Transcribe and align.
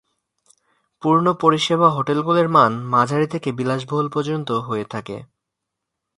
পূর্ণ-পরিষেবা 1.01 1.87
হোটেলগুলির 1.89 2.49
মান 2.49 2.71
মাঝারি 2.85 3.27
থেকে 3.27 3.49
বিলাসবহুল 3.51 4.07
পর্যন্ত 4.09 4.51
হয়ে 4.51 4.85
থাকে। 4.85 5.17